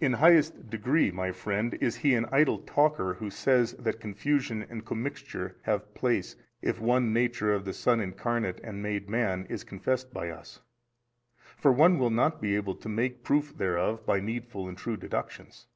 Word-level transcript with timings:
A. 0.00 0.06
In 0.06 0.14
highest 0.14 0.70
degree, 0.70 1.12
my 1.12 1.30
friend, 1.30 1.74
is 1.80 1.94
he 1.98 2.14
an 2.16 2.26
idle 2.32 2.58
talker 2.58 3.14
who 3.14 3.30
says 3.30 3.74
that 3.74 4.00
confusion 4.00 4.66
and 4.68 4.84
commixture 4.84 5.54
have 5.62 5.94
place, 5.94 6.34
if 6.60 6.80
one 6.80 7.12
Nature 7.12 7.54
of 7.54 7.64
the 7.64 7.72
Son 7.72 8.00
Incarnate 8.00 8.58
and 8.64 8.82
made 8.82 9.08
man, 9.08 9.46
is 9.48 9.62
confessed 9.62 10.12
by 10.12 10.30
us: 10.30 10.58
for 11.60 11.70
one 11.70 12.00
will 12.00 12.10
not 12.10 12.40
be 12.40 12.56
able 12.56 12.74
to 12.74 12.88
make 12.88 13.22
proof 13.22 13.56
thereof 13.56 14.04
by 14.04 14.18
needful 14.18 14.66
and 14.66 14.76
true 14.78 14.96
deductions. 14.96 15.68